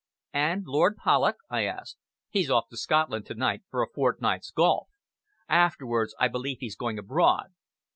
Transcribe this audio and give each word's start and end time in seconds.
"And 0.33 0.63
Lord 0.65 0.97
Polloch?" 0.97 1.35
I 1.47 1.65
asked. 1.65 1.97
"He's 2.31 2.49
off 2.49 2.69
to 2.69 2.75
Scotland 2.77 3.27
to 3.27 3.35
night 3.35 3.61
for 3.69 3.83
a 3.83 3.87
fortnight's 3.87 4.49
golf. 4.49 4.89
Afterwards 5.47 6.15
I 6.19 6.27
believe 6.27 6.57
he's 6.59 6.75
going 6.75 6.97
abroad. 6.97 7.53